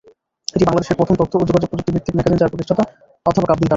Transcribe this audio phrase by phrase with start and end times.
[0.55, 2.83] এটি বাংলাদেশের প্রথম তথ্য ও যোগাযোগ প্রযুক্তি ভিত্তিক ম্যাগাজিন যার প্রতিষ্ঠাতা
[3.27, 3.69] অধ্যাপক আব্দুল কাদের।